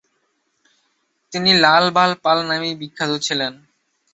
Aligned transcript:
তিনি 1.33 1.51
লাল-বাল-পাল 1.63 2.37
নামেই 2.49 2.75
বিখ্যাত 2.81 3.11
ছিলেন। 3.25 3.53